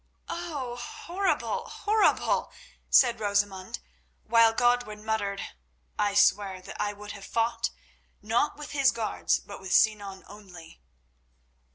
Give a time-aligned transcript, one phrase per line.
[0.27, 0.77] '""Oh!
[0.77, 2.51] horrible, horrible!"
[2.89, 3.77] said Rosamund;
[4.23, 5.39] while Godwin muttered:
[5.99, 7.69] "I swear that I would have fought,
[8.19, 10.81] not with his guards, but with Sinan only."